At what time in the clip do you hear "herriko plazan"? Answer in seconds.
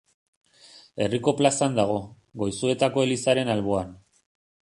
1.05-1.77